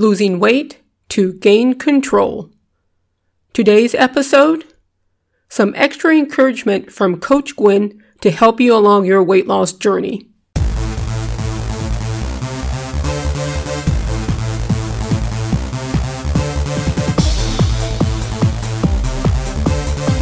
[0.00, 0.80] losing weight
[1.10, 2.50] to gain control.
[3.52, 4.64] Today's episode
[5.50, 10.26] some extra encouragement from Coach Gwen to help you along your weight loss journey.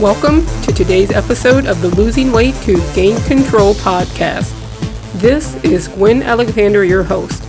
[0.01, 4.53] Welcome to today's episode of the Losing Weight to Gain Control podcast.
[5.21, 7.48] This is Gwen Alexander, your host.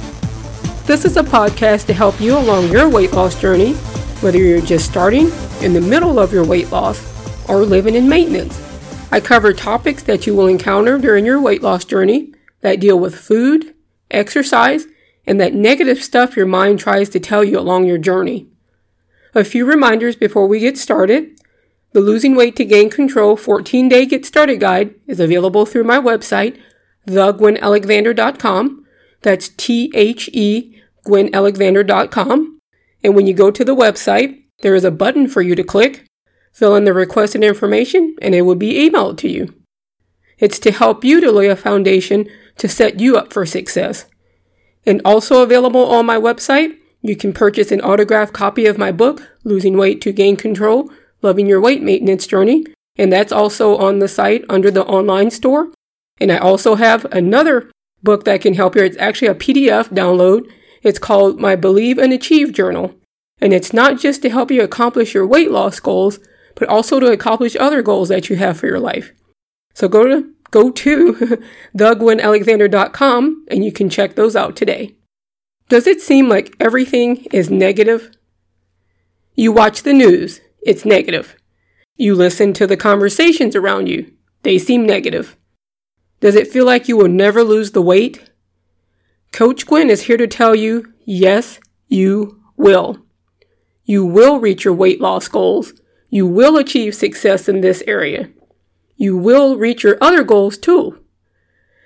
[0.90, 3.74] This is a podcast to help you along your weight loss journey,
[4.22, 5.30] whether you're just starting,
[5.62, 7.00] in the middle of your weight loss,
[7.48, 8.60] or living in maintenance.
[9.12, 13.14] I cover topics that you will encounter during your weight loss journey that deal with
[13.14, 13.76] food,
[14.10, 14.88] exercise,
[15.28, 18.48] and that negative stuff your mind tries to tell you along your journey.
[19.36, 21.40] A few reminders before we get started.
[21.92, 26.00] The Losing Weight to Gain Control 14 Day Get Started Guide is available through my
[26.00, 26.60] website,
[27.08, 28.88] thegwenalexander.com.
[29.22, 32.60] That's T H E gwenalexander.com.
[33.04, 36.06] And when you go to the website, there is a button for you to click,
[36.52, 39.54] fill in the requested information, and it will be emailed to you.
[40.38, 44.06] It's to help you to lay a foundation to set you up for success.
[44.86, 49.30] And also available on my website, you can purchase an autographed copy of my book,
[49.44, 50.90] Losing Weight to Gain Control
[51.22, 52.66] Loving Your Weight Maintenance Journey,
[52.98, 55.70] and that's also on the site under the online store.
[56.20, 57.70] And I also have another
[58.04, 58.84] book that can help you.
[58.84, 60.50] It's actually a PDF download.
[60.84, 62.96] It's called My Believe and Achieve Journal.
[63.42, 66.20] And it's not just to help you accomplish your weight loss goals,
[66.56, 69.14] but also to accomplish other goals that you have for your life.
[69.74, 71.14] So go to go to
[71.78, 74.96] thegwenalexander.com and you can check those out today.
[75.70, 78.12] Does it seem like everything is negative?
[79.36, 81.36] You watch the news, it's negative.
[81.96, 84.12] You listen to the conversations around you,
[84.44, 85.38] they seem negative.
[86.20, 88.29] Does it feel like you will never lose the weight?
[89.32, 92.98] Coach Gwen is here to tell you yes, you will.
[93.86, 95.74] You will reach your weight loss goals.
[96.10, 98.30] You will achieve success in this area.
[98.98, 101.04] You will reach your other goals too.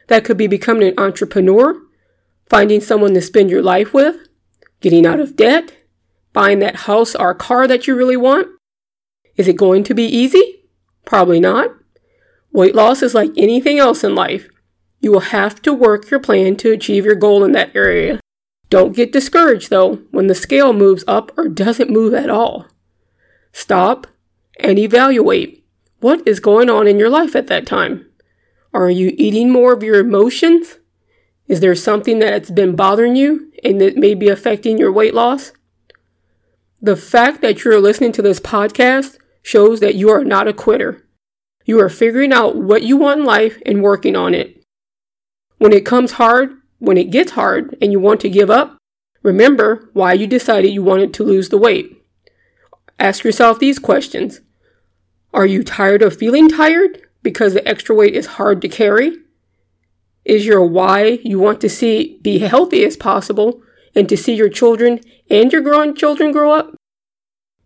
[0.08, 1.82] That could be becoming an entrepreneur,
[2.50, 4.28] finding someone to spend your life with,
[4.82, 5.74] getting out of debt,
[6.34, 8.48] buying that house or car that you really want.
[9.36, 10.66] Is it going to be easy?
[11.06, 11.70] Probably not.
[12.52, 14.50] Weight loss is like anything else in life.
[15.04, 18.22] You will have to work your plan to achieve your goal in that area.
[18.70, 22.68] Don't get discouraged though when the scale moves up or doesn't move at all.
[23.52, 24.08] Stop
[24.62, 25.68] and evaluate
[26.00, 28.06] what is going on in your life at that time.
[28.74, 30.80] Are you eating more of your emotions?
[31.50, 35.52] Is there something that's been bothering you and that may be affecting your weight loss?
[36.82, 41.06] The fact that you're listening to this podcast shows that you are not a quitter.
[41.66, 44.63] You are figuring out what you want in life and working on it.
[45.64, 48.76] When it comes hard, when it gets hard and you want to give up,
[49.22, 52.04] remember why you decided you wanted to lose the weight.
[53.00, 54.42] Ask yourself these questions.
[55.34, 59.20] Are you tired of feeling tired because the extra weight is hard to carry?
[60.26, 63.64] Is your why you want to see be healthy as possible
[63.96, 66.76] and to see your children and your grandchildren grow up?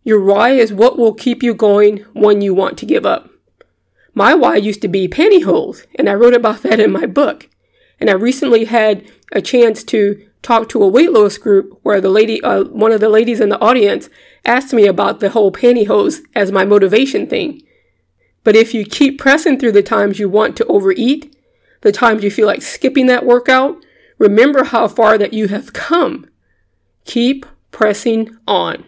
[0.04, 3.32] Your why is what will keep you going when you want to give up.
[4.14, 7.50] My why used to be pantyhose, and I wrote about that in my book.
[8.00, 12.10] And I recently had a chance to talk to a weight loss group where the
[12.10, 14.10] lady, uh, one of the ladies in the audience
[14.46, 17.62] asked me about the whole pantyhose as my motivation thing.
[18.44, 21.36] But if you keep pressing through the times you want to overeat,
[21.82, 23.84] the times you feel like skipping that workout,
[24.18, 26.28] remember how far that you have come.
[27.06, 28.86] Keep pressing on.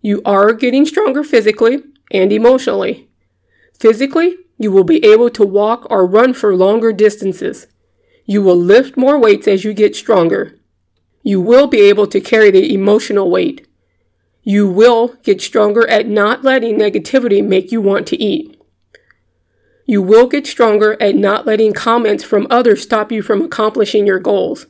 [0.00, 3.08] You are getting stronger physically and emotionally.
[3.78, 7.66] Physically, you will be able to walk or run for longer distances.
[8.26, 10.58] You will lift more weights as you get stronger.
[11.22, 13.66] You will be able to carry the emotional weight.
[14.42, 18.60] You will get stronger at not letting negativity make you want to eat.
[19.86, 24.18] You will get stronger at not letting comments from others stop you from accomplishing your
[24.18, 24.66] goals.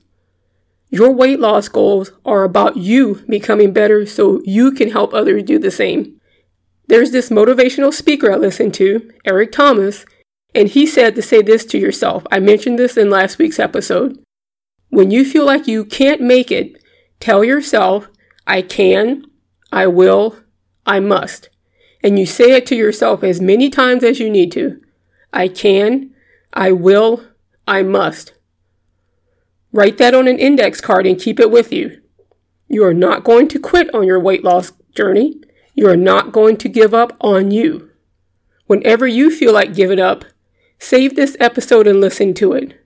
[0.91, 5.59] Your weight loss goals are about you becoming better so you can help others do
[5.59, 6.21] the same.
[6.89, 10.05] There's this motivational speaker I listen to, Eric Thomas,
[10.57, 12.27] and he said to say this to yourself.
[12.33, 14.19] I mentioned this in last week's episode.
[14.89, 16.83] When you feel like you can't make it,
[17.21, 18.09] tell yourself,
[18.47, 19.27] I can,
[19.71, 20.39] I will,
[20.87, 21.51] I must.
[22.03, 24.81] And you say it to yourself as many times as you need to.
[25.31, 26.15] I can,
[26.55, 27.23] I will,
[27.69, 28.33] I must.
[29.73, 32.01] Write that on an index card and keep it with you.
[32.67, 35.39] You are not going to quit on your weight loss journey.
[35.75, 37.91] You are not going to give up on you.
[38.67, 40.25] Whenever you feel like giving up,
[40.79, 42.81] save this episode and listen to it.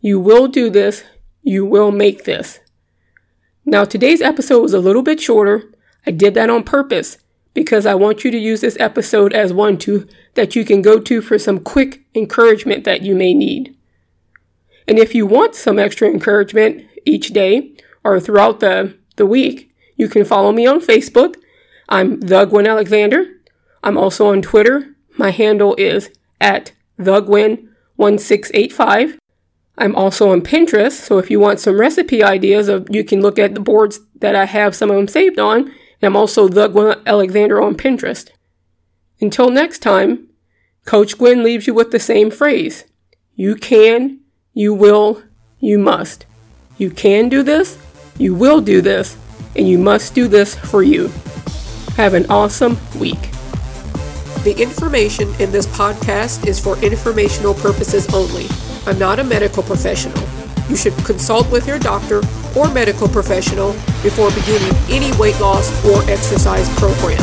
[0.00, 1.04] You will do this.
[1.42, 2.60] You will make this.
[3.64, 5.70] Now, today's episode was a little bit shorter.
[6.06, 7.18] I did that on purpose
[7.54, 10.98] because I want you to use this episode as one to that you can go
[11.00, 13.76] to for some quick encouragement that you may need.
[14.88, 20.08] And if you want some extra encouragement each day or throughout the, the week, you
[20.08, 21.36] can follow me on Facebook.
[21.88, 23.26] I'm the Gwen Alexander.
[23.82, 24.94] I'm also on Twitter.
[25.18, 26.10] My handle is
[26.40, 26.72] at
[27.04, 29.18] the Gwen1685.
[29.78, 33.38] I'm also on Pinterest, so if you want some recipe ideas, of you can look
[33.38, 35.60] at the boards that I have some of them saved on.
[35.68, 38.28] And I'm also the Gwen Alexander on Pinterest.
[39.20, 40.28] Until next time,
[40.84, 42.84] Coach Gwen leaves you with the same phrase.
[43.34, 44.20] You can,
[44.52, 45.22] you will,
[45.58, 46.26] you must.
[46.78, 47.78] You can do this,
[48.18, 49.16] you will do this,
[49.56, 51.08] and you must do this for you.
[51.96, 53.18] Have an awesome week.
[54.42, 58.46] The information in this podcast is for informational purposes only.
[58.86, 60.18] I'm not a medical professional.
[60.70, 62.22] You should consult with your doctor
[62.56, 63.72] or medical professional
[64.02, 67.20] before beginning any weight loss or exercise program.